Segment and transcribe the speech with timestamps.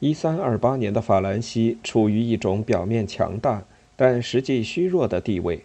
[0.00, 3.64] 一三二八年的法兰西处于一种表面强大
[3.96, 5.62] 但实际虚弱的地位。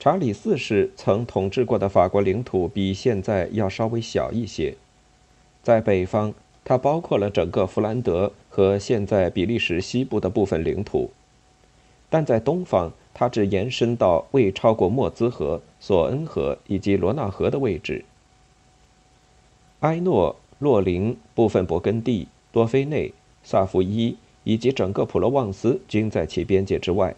[0.00, 4.74] 查理四世曾统治过的法国领土比现在要稍微小一些，
[5.62, 11.12] 在北方，它包括了整个弗兰德和现在比利时西部的部分领土，
[12.08, 18.04] 但在东方，它只延伸到未超过莫兹河、索恩河以及罗纳河的位置。
[19.80, 23.12] 埃诺、洛林、部分勃艮第、多菲内。
[23.42, 27.14] 萨伏伊以及整个普罗旺斯均在其边界之外。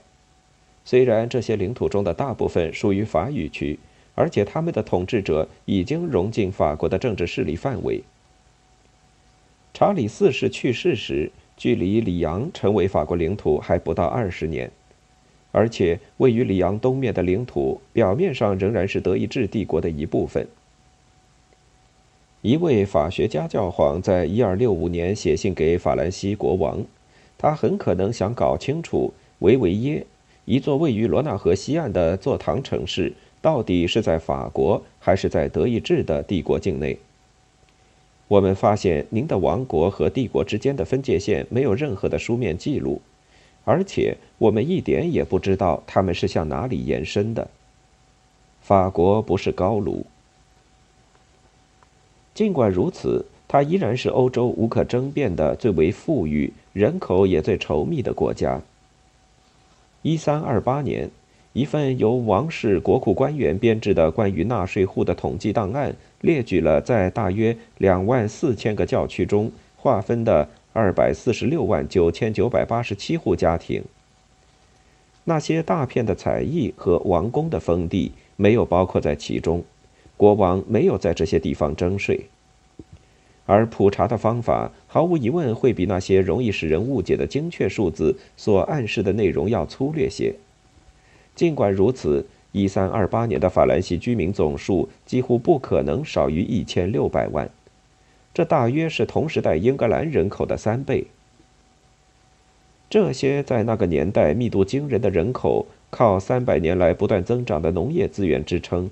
[0.84, 3.78] 虽然这些领土中的大部分属于法语区，
[4.14, 8.02] 而且他们的统治者已经融进法国的政治势力范围。
[9.73, 14.70] 查理四世去世时，距离里昂成为法国领土还不到二十年，
[15.52, 20.47] 而且位于里昂东面的领土表面上仍然是德意志帝国的一部分。
[22.42, 26.84] 一位法学家教皇在1265年写信给法兰西国王，
[27.38, 30.05] 他很可能想搞清楚维维耶，
[30.44, 36.98] 一座位于罗纳河西岸的座堂城市，到底是在法国还是在德意志的帝国境内。
[38.27, 43.00] 我们发现您的王国和帝国之间的分界线没有任何的书面记录，
[43.64, 47.47] 而且我们一点也不知道他们是向哪里延伸的。
[48.61, 50.05] 法国不是高卢。
[52.34, 58.61] 尽管如此，它依然是欧洲无可争辩的最为富裕、人口也最稠密的国家。
[60.00, 61.11] 一三二八年，
[61.52, 73.84] 一份由王室国库官员编制的关于纳税户的统计档案列举了在大约两万四千个教区中划分的二百四十六万九千九百八十七户家庭。
[75.24, 79.62] 那些大片的采邑和王宫的封地没有包括在其中。
[80.16, 82.27] 国王没有在这些地方征税，
[83.46, 90.34] 而普查的方法毫无疑问会比那些容易使人误解的精确数字所暗示的内容要粗略些。
[91.34, 97.51] 尽管如此，1328年的法兰西居民总数几乎不可能少于1600万，
[98.34, 101.06] 这大约是同时代英格兰人口的三倍。
[102.90, 108.90] 这些在那个年代密度惊人的人口，靠300年来不断增长的农业资源支撑。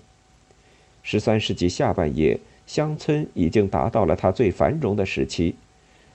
[1.02, 5.54] 十三世纪下半叶，乡村已经达到了它最繁荣的时期，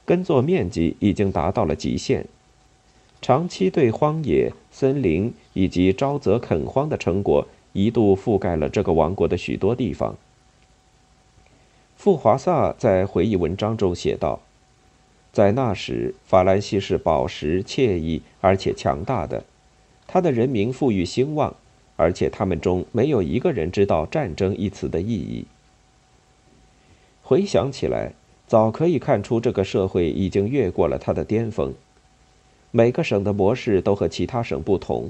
[0.06, 2.26] 耕作面积已经达到了极限。
[3.22, 10.16] 长期对荒野、森林以及沼泽垦荒的成果，一度覆盖了这个王国的许多地方。
[11.98, 14.42] 富华萨在回忆文章中写道
[15.34, 19.44] ：“在那时，法兰西是饱食、惬意而且强大的，
[20.06, 21.56] 他的人民富裕兴旺。”
[21.96, 25.46] 而且他们中没有一个人知道“战争”一词的意义。
[27.24, 28.14] 回想起来，
[28.48, 31.74] 早可以看出这个社会已经越过了它的巅峰。
[32.72, 35.10] 每个省的模式都和其他省不同，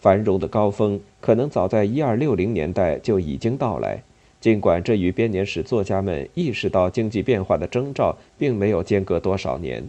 [0.00, 4.02] 繁荣的高峰可能早在一二六零年代就已经到来，
[4.40, 9.84] 尽管这与编年史作家们意识到经济变化的征兆并没有间隔多少年。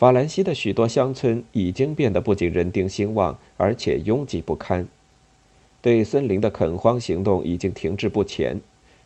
[0.00, 4.88] 法兰西的许多乡村已经变得不仅人丁兴旺，而且拥挤不堪。
[5.82, 8.58] 对森林的垦荒行动已经停滞不前，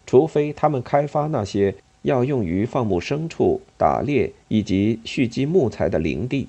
[0.07, 6.47] 除非他们开发那些要用于放牧牲畜、打猎以及蓄积木材的林地。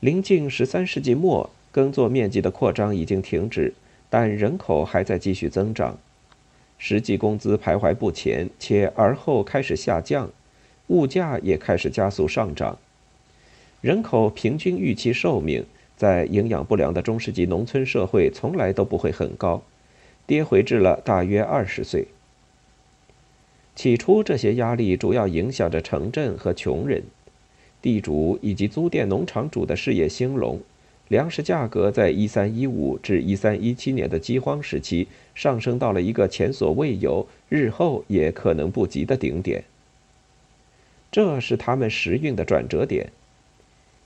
[0.00, 3.74] 临近十三世纪末，耕作面积的扩张已经停止，
[4.08, 5.98] 但人口还在继续增长。
[6.78, 10.30] 实际工资徘徊不前，且而后开始下降。
[10.88, 12.78] 物价也开始加速上涨，
[13.80, 15.64] 人口平均预期寿命
[15.96, 19.62] 在营养不良的中世纪农村社会从来都不会很高，
[20.26, 22.06] 跌回至了大约二十岁。
[23.74, 27.04] 起初，这些压力主要影响着城镇和穷人、
[27.80, 30.60] 地主以及租佃农场主的事业兴隆。
[31.08, 39.64] 粮食价格在1315至1317年的饥荒时期上升到了一个前所未有、日后也可能不及的顶点。
[41.10, 43.10] 这是他们时运的转折点。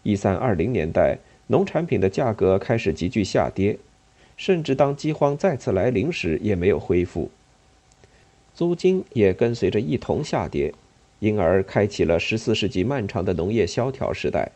[0.03, 1.19] 一三二零年代，
[1.49, 3.79] 农产品的价格开始急剧下跌，
[4.37, 7.31] 甚至当饥荒再次来临时也没有恢复。
[8.55, 10.75] 租金也跟随着一同下跌，
[11.21, 14.51] 因而开启了十四世纪漫长的农业萧条时代。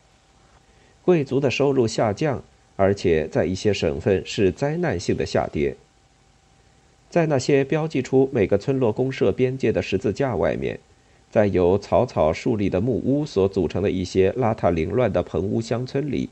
[1.03, 2.43] 贵族的收入下降，
[2.77, 5.77] 而且在一些省份是灾难性的下跌。
[7.09, 10.81] 在那些标记出每个村落公社边界的十字架外面。
[11.37, 16.31] 在由草草树立的木屋所组成的一些邋遢凌乱的棚屋乡村里，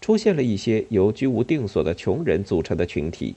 [0.00, 3.34] 出现了一些由居无定所的穷人组成的群体。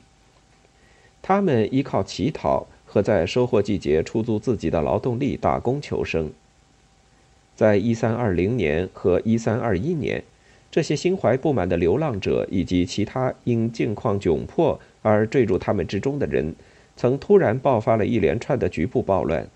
[1.23, 6.29] 他们依靠乞讨和在收获季节出租自己的劳动力打工求生。
[7.55, 10.23] 在1320年和1321年，
[10.69, 16.53] 这些心怀不满的流浪者以及其他因境况窘迫而坠入他们之中的人，
[16.95, 19.47] 曾突然爆发了一连串的局部暴乱。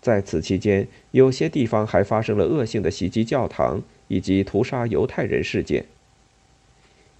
[0.00, 5.84] 在此期间，有些地方还发生了恶性的袭击教堂以及屠杀犹太人事件。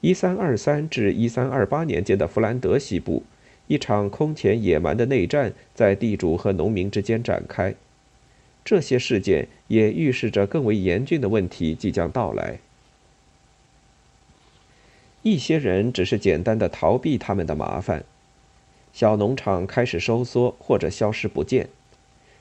[0.03, 3.25] 1323至1328年间的弗兰德西部，
[3.67, 7.75] 一场空前野蛮的内战在地主和农民之间展开。
[8.65, 12.61] 这些事件也预示着更为严峻的问题即将到来。
[15.23, 18.05] 一些人只是简单的逃避他们的麻烦，
[18.93, 21.69] 小农场开始收缩或者消失不见，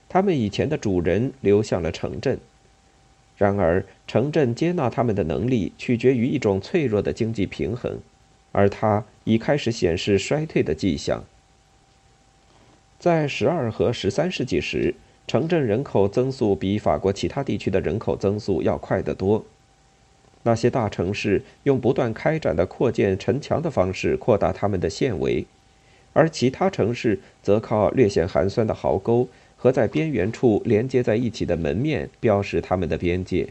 [0.10, 2.40] 他们以前的主人流向了城镇。
[3.38, 8.00] 然而，城镇接纳他们的能力取决于一种脆弱的经济平衡，
[8.52, 11.24] 而它已开始显示衰退的迹象。
[12.98, 14.96] 在十二和十三世纪时，
[15.28, 19.46] 城镇人口增速比法国其他地区的人口增速要快得多。
[20.42, 25.46] 那些大城市用不断开展的扩建城墙的方式扩大他们的县围，
[26.14, 29.28] 而其他城市则靠略显寒酸的壕沟。
[29.58, 33.50] 和在边缘处连接在一起的门面标识它们的边界。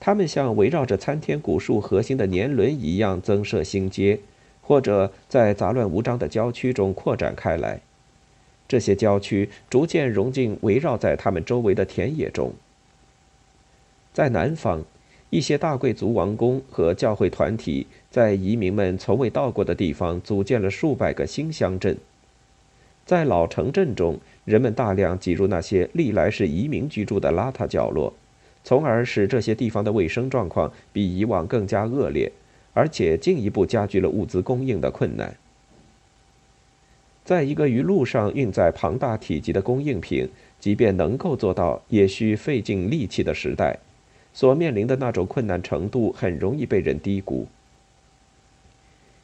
[0.00, 4.20] 它们像围绕着参天古树核心的年轮一样增设新街，
[4.60, 7.80] 或者在杂乱无章的郊区中扩展开来。
[8.68, 12.52] 这些郊区逐渐融进围绕在他们周围的田野中。
[14.12, 14.84] 在南方，
[15.30, 21.96] 一些大贵族王宫和教会团体在移民们从未到过的地方组建了数百个新乡镇。
[23.06, 28.14] 在老城镇中，人们大量挤入那些历来是移民居住的邋遢角落，
[28.64, 32.32] 从而使这些地方的卫生状况比以往更加恶劣，
[32.72, 35.36] 而且进一步加剧了物资供应的困难。
[37.26, 40.26] 在一个于路上运载庞大体积的供应品，
[40.58, 43.78] 即便能够做到，也需费尽力气的时代，
[44.32, 47.46] 所面临的那种困难程度很容易被人低估。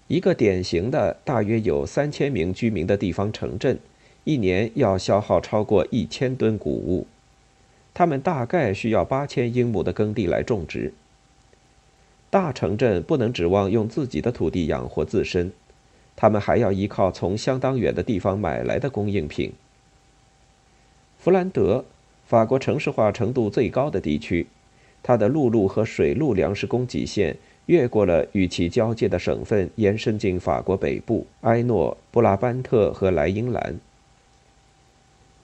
[0.07, 3.79] 一个典型的大约有三千名居民的地方城镇，
[4.25, 7.07] 一年要消耗超过一千吨谷物，
[7.93, 10.93] 他们大概需要八千英亩的耕地来种植。
[12.31, 15.53] 大城镇不能指望用自己的土地养活自身，
[16.17, 19.53] 他们还要依靠从相当远的地方买来的供应品。
[21.19, 21.85] 弗兰德，
[22.27, 24.47] 法国城市化程度最高的地区，
[25.03, 27.37] 它的陆路和水路粮食供给线。
[27.67, 33.81] 越过了与其交界的省份，延伸进法国北部埃诺、布拉班特和莱茵兰。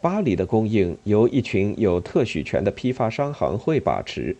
[0.00, 4.34] 巴黎的供应由一群有特许权的批发商行会把持，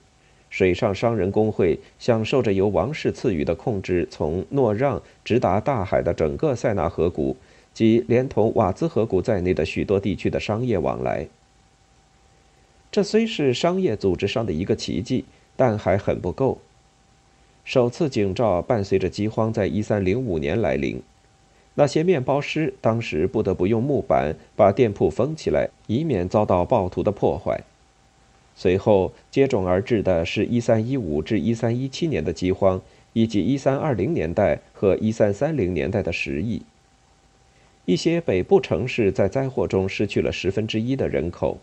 [0.49, 7.37] 水上商人工会享受着由王室赐予的控制，从诺让直达大海的整个塞纳河谷
[7.75, 11.29] 及连同瓦兹河谷在内的许多地区的商业往来。
[12.91, 15.27] 这虽是商业组织上的一个奇迹，
[15.57, 16.59] 但还很不够。
[17.65, 21.03] 首次警兆伴随着饥荒在1305年来临，
[21.75, 27.63] 那些面包师当时不得不用木板把店铺封起来，以免遭到暴徒的破坏。
[28.57, 32.83] 随后接踵而至的是1315至1317年的饥荒，
[33.15, 36.63] 以及1320年代和1330年代的食疫。
[37.87, 41.59] 一些北部城市在灾祸中失去了十分之一的人口，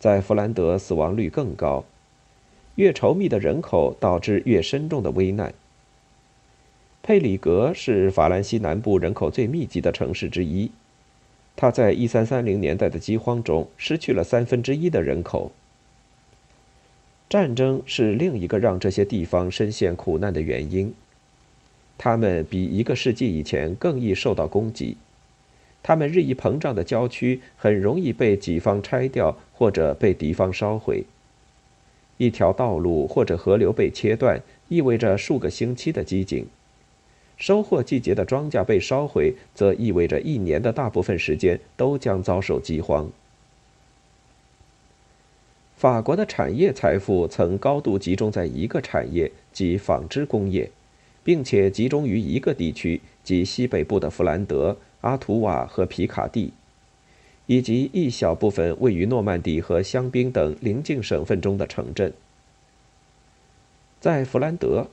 [0.00, 1.84] 在弗兰德死亡率更高。
[2.74, 5.54] 越稠密的人口导致越深重的危难。
[7.08, 10.70] 佩里格是法兰西南部人口最密集的城市之一，
[11.56, 15.50] 它在1330年代的饥荒中失去了三分之一的人口。
[17.30, 20.92] 战争是另一个让这些地方深陷苦难的原因，
[21.96, 24.98] 他们比一个世纪以前更易受到攻击，
[25.82, 31.04] 他们日益膨胀的郊区很容易被己方拆掉或者被敌方烧毁。
[32.18, 36.44] 一条道路或者河流被切断，意味着数个星期的饥馑；
[37.38, 43.10] 收获季节的庄稼被烧毁，则意味着一年的大部分时间都将遭受饥荒。
[45.76, 50.70] 法国的产业财富曾高度集中在一个产业，即纺织工业，
[51.22, 56.52] 并且集中于一个地区，即西北部的弗兰德、阿图瓦和皮卡蒂。
[57.46, 62.12] 以及一小部分位于诺曼底和香槟等邻近省份中的城镇。
[64.00, 64.88] 在弗兰德，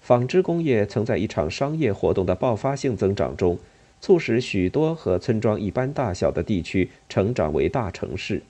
[0.00, 3.58] 纺织工业曾在一场商业活动的爆发性增长中，
[4.00, 8.42] 促使许多和村庄一般大小的地区成长为大城市。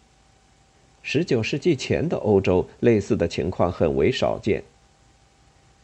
[1.05, 4.63] 19世纪前的欧洲，类似的情况很为少见。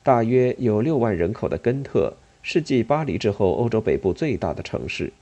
[0.03, 5.13] 大约有6万人口的根特，是继巴黎之后欧洲北部最大的城市。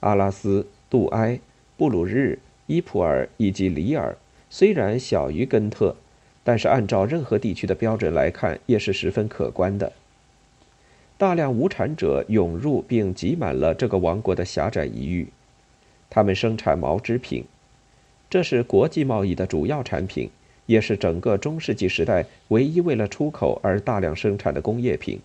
[0.00, 1.40] 阿拉斯、杜埃。
[1.76, 4.16] 布鲁日、伊普尔以及里尔
[4.48, 5.96] 虽然小于根特，
[6.44, 9.90] 但是按照任何地区的标准来看，也是十分可观的。
[11.16, 15.28] 大量无产者涌入并挤满了这个王国的狭窄一域，
[16.10, 17.44] 他们生产毛织品，
[18.28, 20.28] 这是国际贸易的主要产品，
[20.66, 25.20] 也是整个中世纪时代唯一为了出口而大量生产的工业品。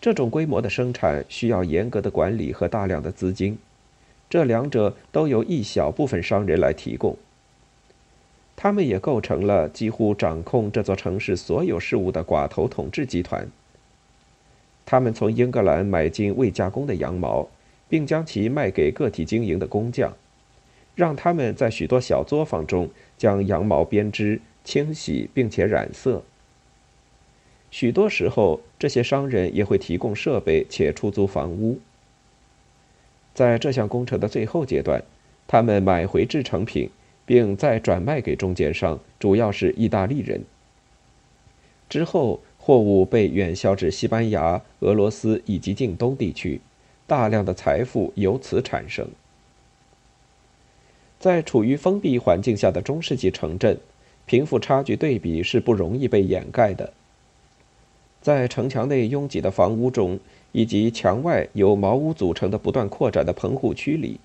[0.00, 3.58] 这种规模的生产需要严格的管理和大量的资金，
[4.28, 7.16] 这两者都由一小部分商人来提供。
[8.62, 13.48] 他们也构成了几乎掌控这座城市所有事务的寡头统治集团。
[14.84, 17.48] 他们从英格兰买进未加工的羊毛，
[17.88, 20.14] 并将其卖给个体经营的工匠，
[20.94, 26.22] 让他们在许多小作坊中将羊毛编织、清洗并且染色。
[27.70, 31.78] 许多时候，这些商人也会提供设备且出租房屋。
[33.32, 35.02] 在这项工程的最后阶段，
[35.48, 36.90] 他们买回制成品。
[37.30, 40.42] 并再转卖给中间商，主要是意大利人。
[41.88, 46.60] 之后，货物被远销至西班牙、俄罗斯以及近东地区，
[47.06, 49.06] 大量的财富由此产生。
[51.20, 53.78] 在处于封闭环境下的中世纪城镇，
[54.26, 56.92] 贫富差距对比是不容易被掩盖的。
[58.20, 60.18] 在城墙内拥挤的房屋中，
[60.50, 64.18] 以及墙外由茅屋组成的不断扩展的棚户区里。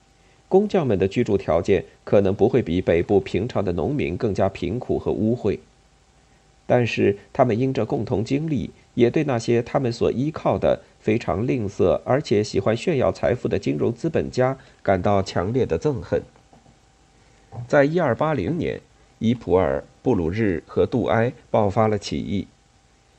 [0.47, 5.57] 工匠们的居住条件可能不会比北部平常的农民更加贫苦和污秽，
[6.67, 16.21] 但是他们因着共同经历，也对那些他们所依靠的非常吝啬而且喜欢炫耀财富的金融资本家感到强烈的憎恨。
[17.67, 18.79] 在一二八零年，
[19.19, 22.47] 伊普尔、布鲁日和杜埃爆发了起义。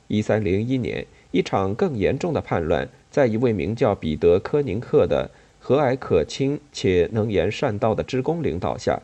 [0.09, 5.30] 一三零一年，一场更严重的叛乱在一位名叫彼得·科宁克的。
[5.67, 9.03] 和蔼可亲且能言善道的职工领导下，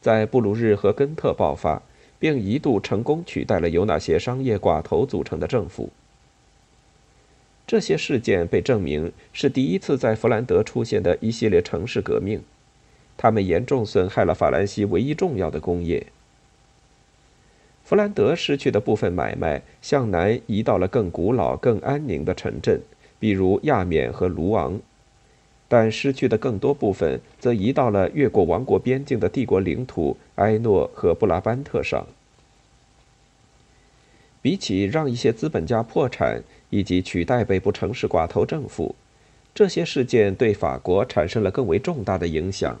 [0.00, 1.80] 在布鲁日和根特爆发，
[2.18, 5.90] 并一度成功取代了由那些商业寡头组成的政府。
[7.68, 12.42] 这些事件被证明是第一次在弗兰德出现的一系列城市革命，
[13.16, 16.04] 他们严重损害了法兰西唯一重要的工业。
[17.84, 22.80] 弗兰德失去的部分买卖向南移到了更古老、更安宁的城镇，
[23.20, 24.80] 比如亚冕和卢昂。
[25.72, 32.06] 但失去的更多部分则移到了越过王国边境的帝国领土埃诺和布拉班特上。
[34.42, 38.94] 比起让一些资本家破产以及取代北部城市寡头政府，
[39.54, 42.78] 这些事件对法国产生了更为重大的影响。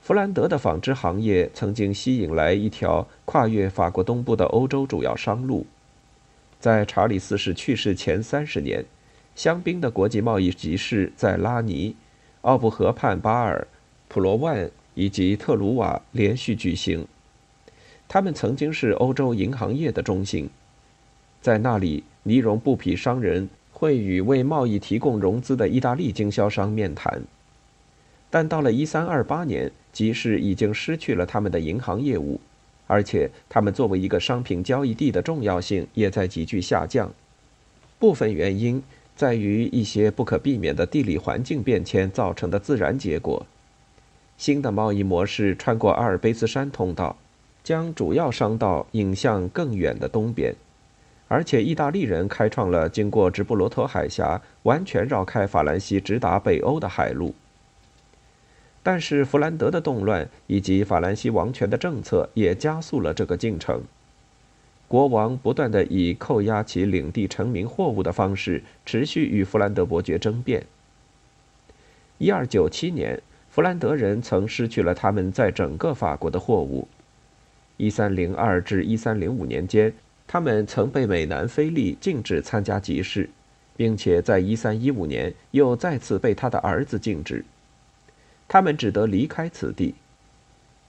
[0.00, 5.66] 弗兰德的纺织行业曾经吸引来一条跨越法国东部的欧洲主要商路，
[6.58, 8.86] 在查理四世去世前三十年。
[9.34, 11.96] 香槟的国际贸易集市在拉尼、
[12.42, 13.66] 奥布河畔巴尔、
[14.06, 17.04] 普罗万以及特鲁瓦连续举行。
[18.06, 20.48] 他们曾经是欧洲银行业的中心，
[21.42, 27.20] 在那里，尼绒布匹商人会与为贸易提供融资的意大利经销商面谈。
[28.30, 32.40] 但到了1328年，集市已经失去了他们的银行业务，
[32.86, 37.12] 而且他们作为一个商品交易地的重要性也在急剧下降。
[37.98, 38.80] 部分原因。
[39.16, 43.46] 在于一些不可避免的地理环境变迁造成的自然结果。
[44.36, 47.16] 新的贸易模式穿过阿尔卑斯山通道，
[47.62, 50.54] 将主要商道引向更远的东边，
[51.28, 57.34] 而且意大利人开创了经过直布罗陀海峡、完全绕开法兰西直达北欧的海路。
[58.82, 63.82] 但是弗兰德的动乱以及法兰西王权的政策也加速了这个进程。
[64.86, 70.64] 国王不断地以扣押其领地成名货物的方式，持续与弗兰德伯爵争辩。
[72.18, 76.86] 一二九七年，弗兰德人曾失去了他们在整个法国的货物。
[77.76, 79.92] 一三零二至一三零五年间，
[80.26, 83.28] 他们曾被美南菲利禁止参加集市，
[83.76, 87.44] 并且在一三一五年又再次被他的儿子禁止。
[88.46, 89.94] 他们只得离开此地。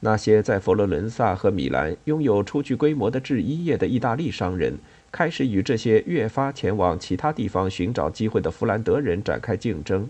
[0.05, 4.77] 那些在佛罗伦萨和米兰拥有初具规模的制衣业的意大利商人，
[5.11, 10.07] 开始与这些越发前往其他地方寻找机会的弗兰德人展开竞争。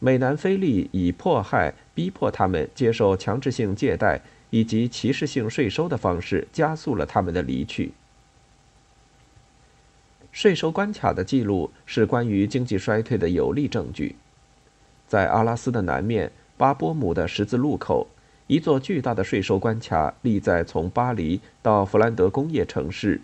[0.00, 7.92] 美南菲利以迫害、逼迫他们接受强制性借贷以及歧视性税收的方式，加速了他们的离去。
[10.32, 14.16] 税收关卡的记录是关于经济衰退的有力证据。
[15.06, 18.08] 在阿拉斯的南面，巴波姆的十字路口。
[18.50, 23.20] 一座巨大的税收关卡立在从巴黎到弗兰德工业城市，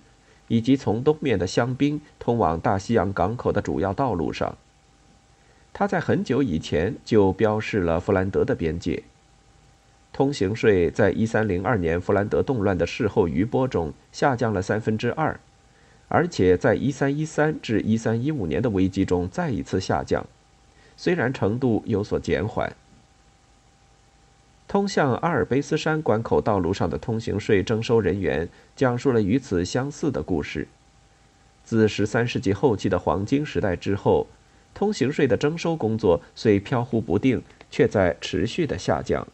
[0.46, 4.56] 以及从东面的香槟通往大西洋港口的主要道路上。
[5.72, 9.02] 它在很久以前就标示了弗兰德的边界。
[10.12, 15.40] 通行税在1302年弗兰德动乱的事后余波中下降了三分之二，
[16.06, 20.24] 而且在1313至1315年的危机中再一次下降，
[20.96, 22.72] 虽然程度有所减缓。
[24.68, 30.66] 通向阿尔卑斯山关口道路上的通行税征收人员讲述了与此相似的故事。
[31.62, 34.26] 自13世纪后期的黄金时代之后，
[34.74, 39.26] 通行税的征收工作虽飘忽不定，却在持续的下降。